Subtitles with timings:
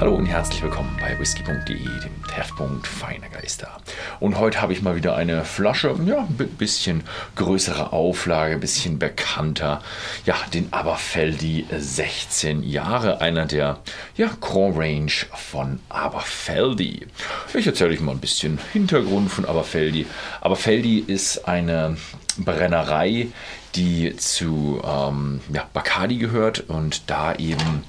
[0.00, 3.78] Hallo und herzlich willkommen bei whisky.de, dem Treffpunkt feiner Geister.
[4.20, 7.02] Und heute habe ich mal wieder eine Flasche, ja, ein bisschen
[7.34, 9.82] größere Auflage, ein bisschen bekannter.
[10.24, 13.80] Ja, den Aberfeldi 16 Jahre, einer der
[14.16, 17.08] ja, Core Range von Aberfeldi.
[17.52, 20.06] Ich erzähle euch mal ein bisschen Hintergrund von Aberfeldi.
[20.40, 21.96] Aberfeldi ist eine
[22.36, 23.26] Brennerei,
[23.74, 27.82] die zu ähm, ja, Bacardi gehört und da eben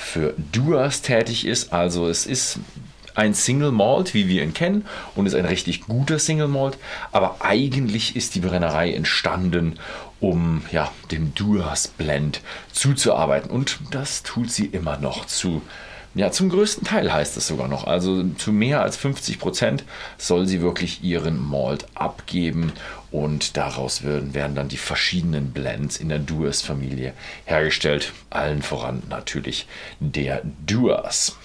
[0.00, 1.72] für Duas tätig ist.
[1.72, 2.58] Also es ist
[3.14, 6.78] ein Single Malt, wie wir ihn kennen, und ist ein richtig guter Single Malt.
[7.12, 9.78] Aber eigentlich ist die Brennerei entstanden,
[10.20, 12.40] um ja, dem Duas Blend
[12.72, 13.50] zuzuarbeiten.
[13.50, 15.62] Und das tut sie immer noch zu
[16.14, 17.84] ja, zum größten Teil heißt es sogar noch.
[17.84, 19.84] Also zu mehr als 50 Prozent
[20.18, 22.72] soll sie wirklich ihren Malt abgeben
[23.12, 27.12] und daraus werden, werden dann die verschiedenen Blends in der Duas-Familie
[27.44, 28.12] hergestellt.
[28.28, 29.66] Allen voran natürlich
[30.00, 31.36] der Duas.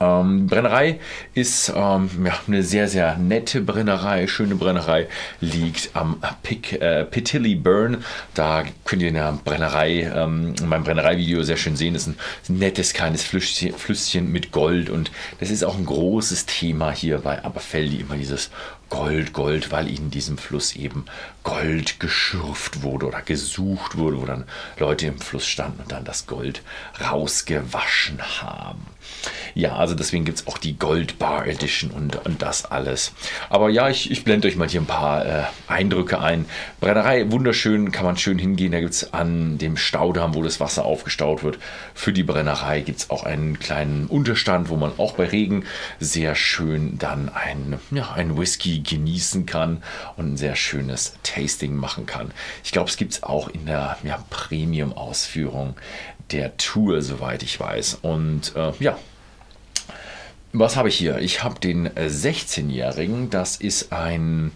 [0.00, 0.98] Ähm, Brennerei
[1.34, 5.06] ist ähm, ja, eine sehr, sehr nette Brennerei, schöne Brennerei,
[5.40, 8.04] liegt am Pick, äh, Pitilly Burn.
[8.34, 12.16] Da könnt ihr in der Brennerei, ähm, in meinem Brennerei-Video sehr schön sehen, das ist
[12.48, 17.18] ein nettes kleines Flüsschen, Flüsschen mit Gold und das ist auch ein großes Thema hier
[17.18, 18.50] bei Aberfeldi, immer dieses
[18.94, 21.06] Gold, Gold, weil in diesem Fluss eben
[21.42, 24.44] Gold geschürft wurde oder gesucht wurde, wo dann
[24.78, 26.62] Leute im Fluss standen und dann das Gold
[27.00, 28.86] rausgewaschen haben.
[29.54, 33.12] Ja, also deswegen gibt es auch die Gold Bar Edition und, und das alles.
[33.50, 36.46] Aber ja, ich, ich blende euch mal hier ein paar äh, Eindrücke ein.
[36.80, 38.72] Brennerei, wunderschön, kann man schön hingehen.
[38.72, 41.58] Da gibt es an dem Staudamm, wo das Wasser aufgestaut wird,
[41.94, 45.64] für die Brennerei gibt es auch einen kleinen Unterstand, wo man auch bei Regen
[46.00, 49.82] sehr schön dann ein, ja, ein Whisky genießen kann
[50.16, 52.30] und ein sehr schönes Tasting machen kann.
[52.62, 55.74] Ich glaube, es gibt es auch in der ja, Premium-Ausführung
[56.30, 57.98] der Tour, soweit ich weiß.
[58.02, 58.96] Und äh, ja,
[60.52, 61.18] was habe ich hier?
[61.18, 63.28] Ich habe den 16-Jährigen.
[63.28, 64.52] Das ist ein,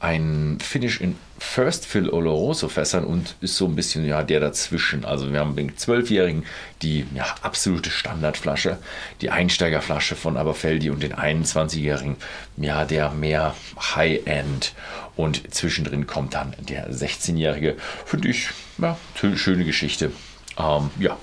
[0.00, 5.04] ein Finish in First Fill Oloroso Fässern und ist so ein bisschen ja der dazwischen.
[5.04, 6.44] Also wir haben den 12-Jährigen
[6.82, 8.78] die ja, absolute Standardflasche,
[9.20, 12.16] die Einsteigerflasche von Aberfeldi und den 21-Jährigen
[12.56, 13.54] ja der mehr
[13.94, 14.74] High-End
[15.16, 17.76] und zwischendrin kommt dann der 16-Jährige.
[18.06, 18.96] Finde ich ja,
[19.36, 20.12] schöne Geschichte.
[20.58, 21.16] Ähm, ja,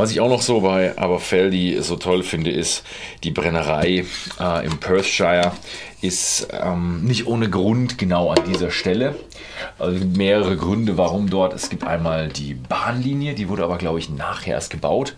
[0.00, 2.84] was ich auch noch so bei Aberfeldi so toll finde, ist
[3.22, 4.04] die Brennerei
[4.40, 5.52] äh, im Perthshire
[6.00, 9.16] ist ähm, nicht ohne Grund genau an dieser Stelle.
[9.78, 11.52] Also mehrere Gründe, warum dort.
[11.52, 15.14] Es gibt einmal die Bahnlinie, die wurde aber, glaube ich, nachher erst gebaut.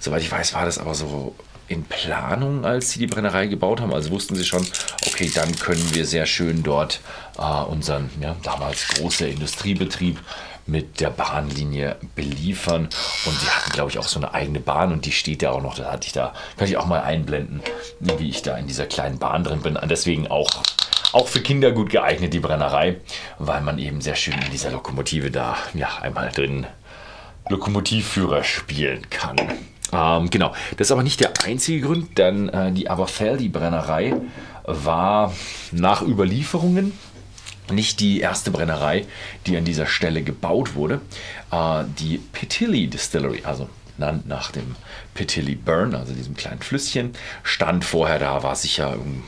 [0.00, 1.34] Soweit ich weiß, war das aber so
[1.68, 3.92] in Planung, als sie die Brennerei gebaut haben.
[3.92, 4.66] Also wussten sie schon,
[5.06, 7.00] okay, dann können wir sehr schön dort
[7.38, 10.18] äh, unseren ja, damals großer Industriebetrieb
[10.66, 12.88] mit der Bahnlinie beliefern.
[13.26, 15.62] Und sie hatten, glaube ich, auch so eine eigene Bahn und die steht ja auch
[15.62, 15.74] noch.
[15.74, 17.60] Da hatte ich da, kann ich auch mal einblenden,
[18.00, 19.78] wie ich da in dieser kleinen Bahn drin bin.
[19.84, 20.62] Deswegen auch,
[21.12, 22.96] auch für Kinder gut geeignet, die Brennerei,
[23.38, 26.66] weil man eben sehr schön in dieser Lokomotive da ja, einmal drin
[27.50, 29.36] Lokomotivführer spielen kann.
[29.94, 34.14] Ähm, genau, das ist aber nicht der einzige Grund, denn äh, die Aberfeldi-Brennerei
[34.64, 35.32] war
[35.70, 36.92] nach Überlieferungen
[37.70, 39.06] nicht die erste Brennerei,
[39.46, 41.00] die an dieser Stelle gebaut wurde.
[41.52, 44.74] Äh, die Pitilly Distillery, also benannt nach dem
[45.14, 47.12] Pitilly Burn, also diesem kleinen Flüsschen,
[47.44, 49.22] stand vorher da, war sicher ein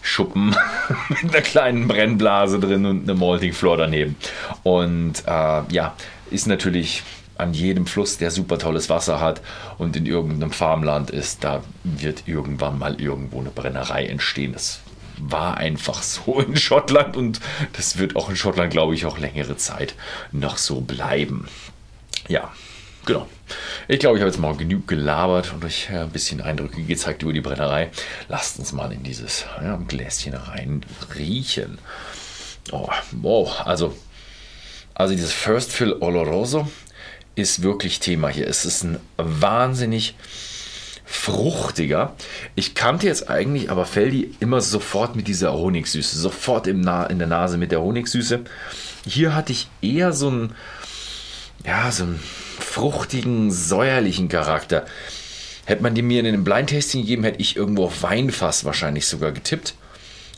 [0.00, 0.56] Schuppen
[1.08, 4.16] mit einer kleinen Brennblase drin und eine Malting Floor daneben.
[4.62, 5.94] Und äh, ja,
[6.30, 7.02] ist natürlich
[7.36, 9.40] an jedem Fluss, der super tolles Wasser hat
[9.78, 14.52] und in irgendeinem Farmland ist, da wird irgendwann mal irgendwo eine Brennerei entstehen.
[14.52, 14.80] Das
[15.18, 17.40] war einfach so in Schottland und
[17.74, 19.94] das wird auch in Schottland, glaube ich, auch längere Zeit
[20.30, 21.48] noch so bleiben.
[22.28, 22.52] Ja,
[23.04, 23.28] genau.
[23.88, 27.32] Ich glaube, ich habe jetzt mal genug gelabert und euch ein bisschen Eindrücke gezeigt über
[27.32, 27.90] die Brennerei.
[28.28, 31.78] Lasst uns mal in dieses ja, Gläschen rein riechen.
[32.70, 33.94] Oh, wow, also,
[34.94, 36.68] also dieses First Fill Oloroso
[37.34, 38.46] ist wirklich Thema hier.
[38.46, 40.14] Es ist ein wahnsinnig
[41.04, 42.14] fruchtiger.
[42.54, 47.18] Ich kannte jetzt eigentlich aber Feldi immer sofort mit dieser Honigsüße, sofort im Na in
[47.18, 48.40] der Nase mit der Honigsüße.
[49.06, 50.54] Hier hatte ich eher so einen,
[51.66, 52.20] ja, so einen
[52.58, 54.86] fruchtigen, säuerlichen Charakter.
[55.64, 59.32] Hätte man die mir in einem Blind-Tasting gegeben, hätte ich irgendwo auf Weinfass wahrscheinlich sogar
[59.32, 59.74] getippt.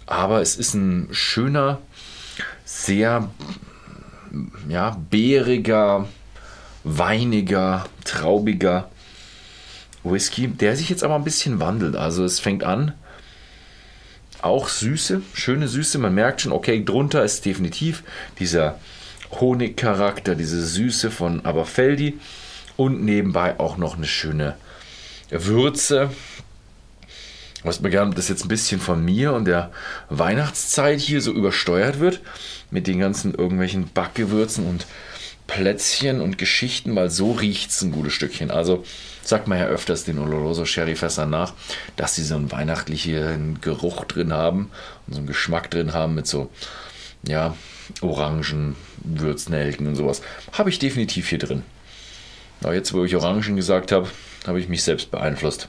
[0.07, 1.81] Aber es ist ein schöner,
[2.65, 3.31] sehr
[4.69, 6.09] ja, beeriger,
[6.85, 8.91] weiniger, traubiger
[10.05, 11.97] Whisky, der sich jetzt aber ein bisschen wandelt.
[11.97, 12.93] Also es fängt an,
[14.43, 15.99] auch Süße, schöne Süße.
[15.99, 18.05] Man merkt schon, okay, drunter ist definitiv
[18.39, 18.79] dieser
[19.33, 22.19] Honigcharakter, diese Süße von Aberfeldi
[22.77, 24.57] und nebenbei auch noch eine schöne
[25.31, 26.11] Würze.
[27.63, 29.73] Was mir gerne, dass jetzt ein bisschen von mir und der
[30.11, 32.21] Weihnachtszeit hier so übersteuert wird.
[32.71, 34.87] Mit den ganzen irgendwelchen Backgewürzen und
[35.47, 38.51] Plätzchen und Geschichten, weil so riecht es ein gutes Stückchen.
[38.51, 38.85] Also
[39.23, 41.53] sagt man ja öfters den Oloroso Sherryfässern nach,
[41.97, 44.71] dass sie so einen weihnachtlichen Geruch drin haben
[45.07, 46.51] und so einen Geschmack drin haben mit so,
[47.27, 47.57] ja,
[48.01, 50.23] Orangen, Würznelken und sowas.
[50.53, 51.63] Habe ich definitiv hier drin.
[52.63, 54.09] Aber jetzt, wo ich Orangen gesagt habe,
[54.47, 55.69] habe ich mich selbst beeinflusst.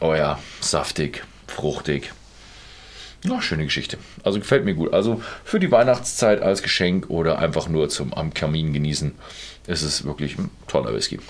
[0.00, 2.12] Oh ja, saftig, fruchtig.
[3.24, 3.98] Ja, schöne Geschichte.
[4.24, 4.92] Also gefällt mir gut.
[4.92, 9.14] Also für die Weihnachtszeit als Geschenk oder einfach nur zum am Kamin genießen,
[9.66, 11.20] ist es wirklich ein toller Whisky.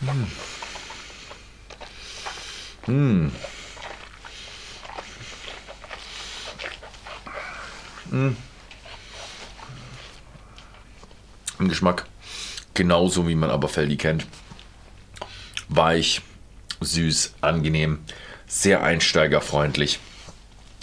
[0.00, 0.26] Mmh.
[2.86, 3.30] Mmh.
[8.10, 8.36] Mmh.
[11.60, 12.06] Im Geschmack
[12.74, 14.26] genauso wie man aber Feldi kennt.
[15.68, 16.22] Weich,
[16.80, 17.98] süß, angenehm,
[18.48, 20.00] sehr einsteigerfreundlich.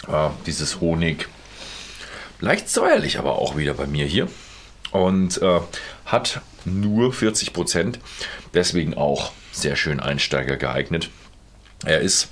[0.08, 1.28] Äh, dieses Honig,
[2.40, 4.28] leicht säuerlich aber auch wieder bei mir hier.
[4.92, 5.60] Und äh,
[6.06, 7.98] hat nur 40 Prozent,
[8.54, 11.10] deswegen auch sehr schön Einsteiger geeignet.
[11.84, 12.28] Er ist,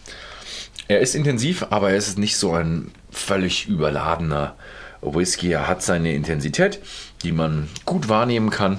[0.88, 4.56] er ist intensiv, aber er ist nicht so ein völlig überladener
[5.02, 5.52] Whisky.
[5.52, 6.80] Er hat seine Intensität,
[7.22, 8.78] die man gut wahrnehmen kann,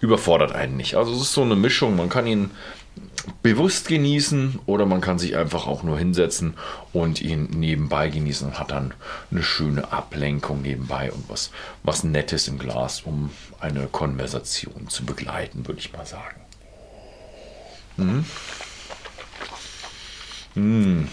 [0.00, 0.94] überfordert einen nicht.
[0.94, 2.50] Also es ist so eine Mischung, man kann ihn
[3.42, 6.54] bewusst genießen oder man kann sich einfach auch nur hinsetzen
[6.92, 8.94] und ihn nebenbei genießen und hat dann
[9.30, 11.50] eine schöne Ablenkung nebenbei und was,
[11.82, 13.30] was Nettes im Glas, um
[13.60, 16.40] eine Konversation zu begleiten, würde ich mal sagen.
[17.96, 18.24] Mhm.
[20.54, 21.08] Mhm.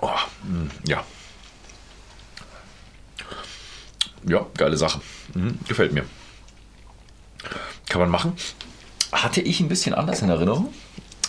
[0.00, 0.08] Oh,
[0.44, 1.04] mh, ja.
[4.24, 5.00] Ja, geile Sache.
[5.34, 6.04] Mhm, gefällt mir.
[7.88, 8.34] Kann man machen.
[9.22, 10.72] Hatte ich ein bisschen anders in Erinnerung.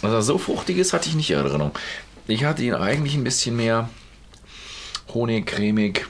[0.02, 1.72] Also so fruchtiges hatte ich nicht in Erinnerung.
[2.28, 3.90] Ich hatte ihn eigentlich ein bisschen mehr
[5.14, 6.06] honigcremig,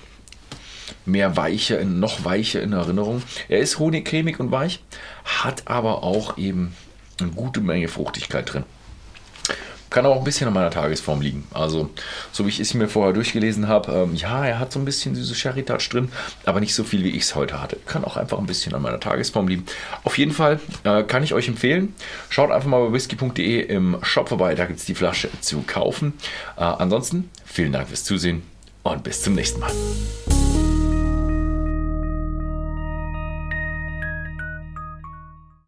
[1.06, 3.24] mehr weicher, noch weicher in Erinnerung.
[3.50, 4.84] Er ist honigcremig und weich,
[5.26, 6.76] hat aber auch eben
[7.20, 8.64] eine gute Menge Fruchtigkeit drin.
[9.92, 11.48] Kann auch ein bisschen an meiner Tagesform liegen.
[11.54, 11.92] Also,
[12.32, 15.14] so wie ich es mir vorher durchgelesen habe, ähm, ja, er hat so ein bisschen
[15.14, 16.12] diese Sherry-Touch drin,
[16.46, 17.78] aber nicht so viel, wie ich es heute hatte.
[17.86, 19.66] Kann auch einfach ein bisschen an meiner Tagesform liegen.
[20.04, 21.94] Auf jeden Fall äh, kann ich euch empfehlen,
[22.30, 26.14] schaut einfach mal bei whisky.de im Shop vorbei, da gibt es die Flasche zu kaufen.
[26.58, 28.42] Äh, ansonsten, vielen Dank fürs Zusehen
[28.84, 29.72] und bis zum nächsten Mal.